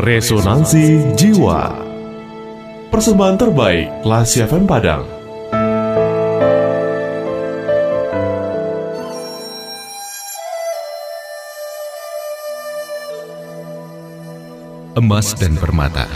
Resonansi 0.00 1.12
Jiwa. 1.12 1.76
Persembahan 2.88 3.36
terbaik 3.36 4.00
Lasi 4.00 4.40
FM 4.40 4.64
Padang. 4.64 5.04
Emas 14.96 15.36
dan 15.36 15.60
Permata. 15.60 16.08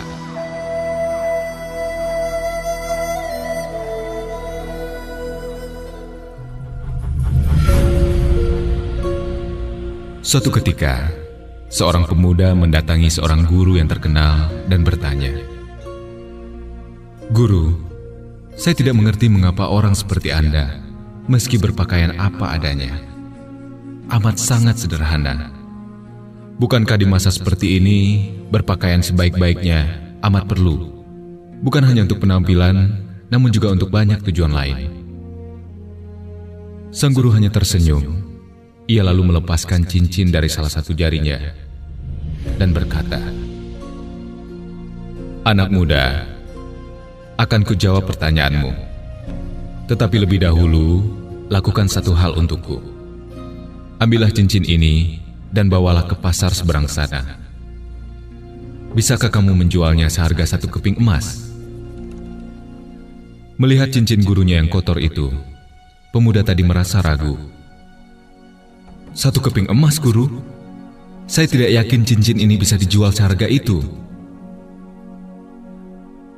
Suatu 10.25 10.48
ketika, 10.48 11.23
seorang 11.74 12.06
pemuda 12.06 12.55
mendatangi 12.55 13.10
seorang 13.10 13.51
guru 13.51 13.74
yang 13.82 13.91
terkenal 13.91 14.46
dan 14.70 14.87
bertanya, 14.87 15.34
"Guru, 17.34 17.74
saya 18.55 18.78
tidak 18.78 18.95
mengerti 18.95 19.27
mengapa 19.27 19.66
orang 19.66 19.91
seperti 19.91 20.30
Anda, 20.30 20.79
meski 21.27 21.59
berpakaian 21.59 22.15
apa 22.15 22.55
adanya, 22.55 22.95
amat 24.06 24.38
sangat 24.38 24.79
sederhana. 24.79 25.51
Bukankah 26.62 26.95
di 26.95 27.10
masa 27.10 27.34
seperti 27.34 27.82
ini, 27.82 28.30
berpakaian 28.54 29.02
sebaik-baiknya 29.02 30.15
amat 30.30 30.46
perlu, 30.46 30.95
bukan 31.59 31.82
hanya 31.82 32.06
untuk 32.06 32.23
penampilan, 32.23 33.02
namun 33.34 33.51
juga 33.51 33.74
untuk 33.74 33.91
banyak 33.91 34.23
tujuan 34.30 34.54
lain?" 34.54 34.95
Sang 36.95 37.10
guru 37.10 37.34
hanya 37.34 37.51
tersenyum 37.51 38.23
ia 38.84 39.01
lalu 39.01 39.32
melepaskan 39.32 39.88
cincin 39.88 40.29
dari 40.29 40.52
salah 40.52 40.68
satu 40.68 40.93
jarinya 40.93 41.63
dan 42.57 42.71
berkata, 42.71 43.21
Anak 45.45 45.68
muda, 45.68 46.24
akan 47.37 47.60
kujawab 47.68 48.09
pertanyaanmu. 48.09 48.73
Tetapi 49.85 50.16
lebih 50.24 50.41
dahulu, 50.41 51.05
lakukan 51.52 51.85
satu 51.85 52.16
hal 52.16 52.33
untukku. 52.41 52.80
Ambillah 54.01 54.33
cincin 54.33 54.65
ini 54.65 55.21
dan 55.52 55.68
bawalah 55.68 56.09
ke 56.09 56.16
pasar 56.16 56.57
seberang 56.57 56.88
sana. 56.88 57.37
Bisakah 58.96 59.29
kamu 59.29 59.52
menjualnya 59.52 60.09
seharga 60.09 60.57
satu 60.57 60.73
keping 60.73 60.96
emas? 60.96 61.52
Melihat 63.61 63.93
cincin 63.93 64.25
gurunya 64.25 64.56
yang 64.56 64.72
kotor 64.72 64.97
itu, 64.97 65.28
pemuda 66.11 66.41
tadi 66.41 66.65
merasa 66.65 67.05
ragu 67.05 67.55
satu 69.15 69.38
keping 69.38 69.71
emas, 69.71 70.03
guru. 70.03 70.27
Saya 71.25 71.49
tidak 71.49 71.72
yakin 71.72 72.05
cincin 72.05 72.37
ini 72.37 72.61
bisa 72.61 72.77
dijual 72.77 73.09
seharga 73.09 73.49
itu. 73.49 73.81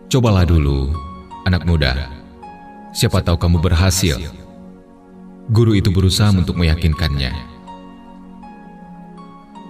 Cobalah 0.06 0.46
dulu, 0.46 0.94
anak 1.42 1.66
muda. 1.66 2.06
Siapa 2.94 3.18
tahu 3.18 3.34
kamu 3.34 3.58
berhasil. 3.58 4.22
Guru 5.50 5.74
itu 5.74 5.90
berusaha 5.90 6.30
untuk 6.30 6.54
meyakinkannya. 6.54 7.34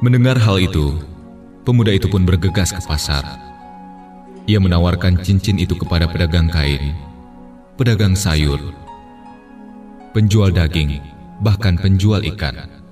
Mendengar 0.05 0.37
hal 0.37 0.61
itu, 0.61 1.00
pemuda 1.64 1.97
itu 1.97 2.12
pun 2.12 2.28
bergegas 2.28 2.77
ke 2.77 2.81
pasar. 2.84 3.25
Ia 4.44 4.61
menawarkan 4.61 5.25
cincin 5.25 5.56
itu 5.56 5.72
kepada 5.81 6.05
pedagang 6.06 6.53
kain, 6.53 6.92
pedagang 7.81 8.12
sayur, 8.12 8.61
penjual 10.12 10.53
daging, 10.53 11.00
bahkan 11.41 11.81
penjual 11.81 12.20
ikan. 12.37 12.85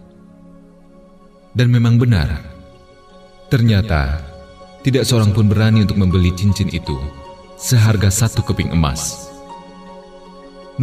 Dan 1.55 1.71
memang 1.71 2.03
benar, 2.03 2.43
ternyata 3.47 4.19
tidak 4.83 5.07
seorang 5.07 5.31
pun 5.31 5.47
berani 5.47 5.87
untuk 5.87 5.95
membeli 5.95 6.35
cincin 6.35 6.67
itu 6.67 6.99
seharga 7.55 8.11
satu 8.11 8.43
keping 8.43 8.75
emas. 8.75 9.31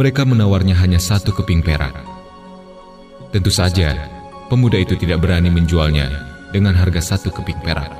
Mereka 0.00 0.24
menawarnya 0.24 0.72
hanya 0.80 0.96
satu 0.96 1.36
keping 1.36 1.60
perak. 1.60 1.92
Tentu 3.36 3.52
saja, 3.52 4.08
pemuda 4.48 4.80
itu 4.80 4.96
tidak 4.96 5.20
berani 5.20 5.52
menjualnya 5.52 6.08
dengan 6.56 6.72
harga 6.72 7.04
satu 7.14 7.28
keping 7.28 7.60
perak. 7.60 7.92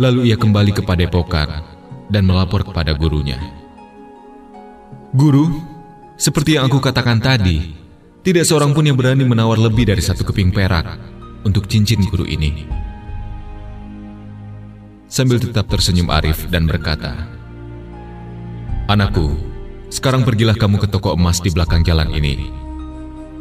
Lalu 0.00 0.32
ia 0.32 0.40
kembali 0.40 0.72
ke 0.72 0.80
padepokan 0.80 1.60
dan 2.08 2.24
melapor 2.24 2.64
kepada 2.64 2.96
gurunya. 2.96 3.36
Guru, 5.12 5.60
seperti 6.16 6.56
yang 6.56 6.72
aku 6.72 6.80
katakan 6.80 7.20
tadi, 7.20 7.76
tidak 8.20 8.44
seorang 8.44 8.76
pun 8.76 8.84
yang 8.84 9.00
berani 9.00 9.24
menawar 9.24 9.56
lebih 9.56 9.88
dari 9.88 10.04
satu 10.04 10.28
keping 10.28 10.52
perak 10.52 10.84
untuk 11.40 11.64
cincin 11.64 12.04
guru 12.04 12.28
ini. 12.28 12.68
Sambil 15.08 15.40
tetap 15.40 15.72
tersenyum 15.72 16.12
Arif 16.12 16.44
dan 16.52 16.68
berkata, 16.68 17.16
Anakku, 18.92 19.40
sekarang 19.88 20.28
pergilah 20.28 20.52
kamu 20.52 20.84
ke 20.84 20.88
toko 20.92 21.16
emas 21.16 21.40
di 21.40 21.48
belakang 21.48 21.80
jalan 21.80 22.12
ini. 22.12 22.52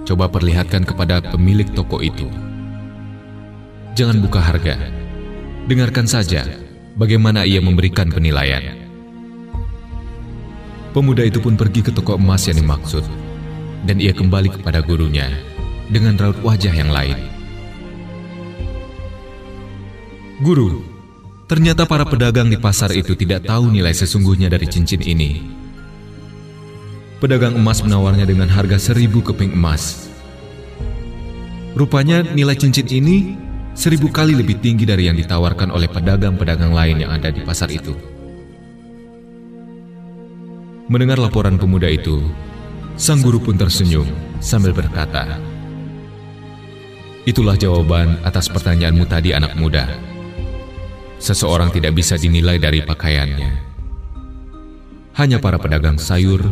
Coba 0.08 0.32
perlihatkan 0.32 0.88
kepada 0.88 1.20
pemilik 1.28 1.68
toko 1.76 2.00
itu. 2.00 2.32
Jangan 4.00 4.24
buka 4.24 4.40
harga. 4.40 4.80
Dengarkan 5.68 6.08
saja 6.08 6.48
bagaimana 6.96 7.44
ia 7.44 7.60
memberikan 7.60 8.08
penilaian. 8.08 8.80
Pemuda 10.96 11.28
itu 11.28 11.44
pun 11.44 11.60
pergi 11.60 11.84
ke 11.84 11.92
toko 11.92 12.16
emas 12.16 12.48
yang 12.48 12.64
dimaksud 12.64 13.19
dan 13.84 14.00
ia 14.00 14.12
kembali 14.12 14.60
kepada 14.60 14.84
gurunya 14.84 15.30
dengan 15.90 16.16
raut 16.20 16.38
wajah 16.44 16.74
yang 16.74 16.92
lain. 16.92 17.18
Guru, 20.40 20.80
ternyata 21.52 21.84
para 21.84 22.08
pedagang 22.08 22.48
di 22.48 22.56
pasar 22.56 22.96
itu 22.96 23.12
tidak 23.12 23.44
tahu 23.44 23.68
nilai 23.68 23.92
sesungguhnya 23.92 24.48
dari 24.48 24.72
cincin 24.72 25.04
ini. 25.04 25.44
Pedagang 27.20 27.60
emas 27.60 27.84
menawarnya 27.84 28.24
dengan 28.24 28.48
harga 28.48 28.80
seribu 28.80 29.20
keping 29.20 29.52
emas. 29.52 30.08
Rupanya 31.76 32.24
nilai 32.24 32.56
cincin 32.56 32.88
ini 32.88 33.36
seribu 33.76 34.08
kali 34.08 34.32
lebih 34.32 34.64
tinggi 34.64 34.88
dari 34.88 35.12
yang 35.12 35.20
ditawarkan 35.20 35.76
oleh 35.76 35.92
pedagang-pedagang 35.92 36.72
lain 36.72 37.04
yang 37.04 37.12
ada 37.12 37.28
di 37.28 37.44
pasar 37.44 37.68
itu. 37.68 37.92
Mendengar 40.88 41.20
laporan 41.20 41.60
pemuda 41.60 41.86
itu, 41.86 42.24
Sang 43.00 43.24
guru 43.24 43.40
pun 43.40 43.56
tersenyum 43.56 44.04
sambil 44.44 44.76
berkata, 44.76 45.40
Itulah 47.24 47.56
jawaban 47.56 48.20
atas 48.28 48.52
pertanyaanmu 48.52 49.08
tadi 49.08 49.32
anak 49.32 49.56
muda. 49.56 49.88
Seseorang 51.16 51.72
tidak 51.72 51.96
bisa 51.96 52.20
dinilai 52.20 52.60
dari 52.60 52.84
pakaiannya. 52.84 53.52
Hanya 55.16 55.40
para 55.40 55.56
pedagang 55.56 55.96
sayur, 55.96 56.44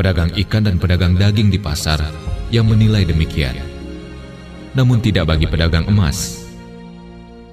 pedagang 0.00 0.32
ikan 0.32 0.64
dan 0.64 0.80
pedagang 0.80 1.12
daging 1.12 1.52
di 1.52 1.60
pasar 1.60 2.00
yang 2.48 2.72
menilai 2.72 3.04
demikian. 3.04 3.60
Namun 4.72 5.04
tidak 5.04 5.28
bagi 5.28 5.44
pedagang 5.44 5.84
emas. 5.92 6.40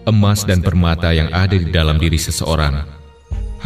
Emas 0.07 0.47
dan 0.47 0.63
permata 0.63 1.11
yang 1.11 1.27
ada 1.27 1.59
di 1.59 1.67
dalam 1.67 1.99
diri 1.99 2.19
seseorang 2.19 2.87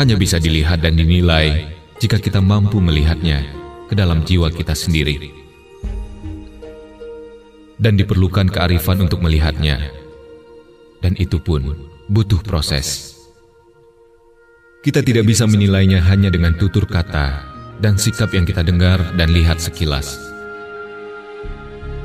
hanya 0.01 0.17
bisa 0.17 0.41
dilihat 0.41 0.81
dan 0.81 0.97
dinilai 0.97 1.77
jika 2.01 2.17
kita 2.17 2.41
mampu 2.41 2.81
melihatnya 2.81 3.66
ke 3.87 3.95
dalam 3.95 4.21
jiwa 4.27 4.51
kita 4.51 4.75
sendiri. 4.75 5.31
Dan 7.79 7.95
diperlukan 7.95 8.51
kearifan 8.51 9.07
untuk 9.07 9.23
melihatnya. 9.23 9.79
Dan 10.99 11.15
itu 11.15 11.39
pun 11.39 11.87
butuh 12.11 12.41
proses. 12.43 13.15
Kita 14.81 15.03
tidak 15.03 15.27
bisa 15.27 15.43
menilainya 15.43 15.99
hanya 16.05 16.31
dengan 16.31 16.55
tutur 16.55 16.87
kata 16.87 17.43
dan 17.83 17.99
sikap 17.99 18.33
yang 18.33 18.45
kita 18.47 18.65
dengar 18.65 19.01
dan 19.19 19.29
lihat 19.29 19.61
sekilas. 19.61 20.17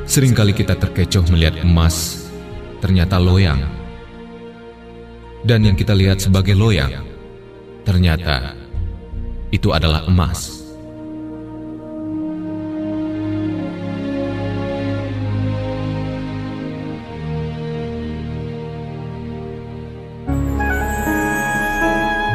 Seringkali 0.02 0.52
kita 0.52 0.76
terkecoh 0.76 1.24
melihat 1.30 1.62
emas, 1.62 2.26
ternyata 2.82 3.16
loyang. 3.16 3.62
Dan 5.46 5.66
yang 5.66 5.76
kita 5.78 5.94
lihat 5.94 6.20
sebagai 6.20 6.58
loyang, 6.58 7.06
ternyata 7.86 8.54
itu 9.54 9.70
adalah 9.70 10.06
emas. 10.06 10.61